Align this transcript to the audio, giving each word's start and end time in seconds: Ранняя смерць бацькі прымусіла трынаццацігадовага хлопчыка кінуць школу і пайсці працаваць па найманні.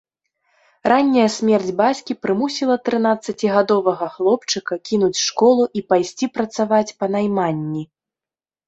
Ранняя 0.91 1.25
смерць 1.33 1.69
бацькі 1.81 2.15
прымусіла 2.27 2.77
трынаццацігадовага 2.89 4.09
хлопчыка 4.17 4.73
кінуць 4.91 5.15
школу 5.29 5.63
і 5.77 5.87
пайсці 5.95 6.25
працаваць 6.41 6.87
па 6.99 7.05
найманні. 7.17 7.83